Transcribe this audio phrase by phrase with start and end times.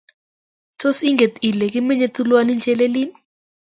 [0.79, 3.11] tos inget ile kimenyei tulwoni chelelein